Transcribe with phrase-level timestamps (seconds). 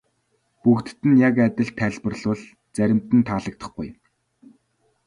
[0.61, 2.41] Бүгдэд нь яг адил тайлбарлавал
[2.75, 3.89] заримд нь таалагдахгүй.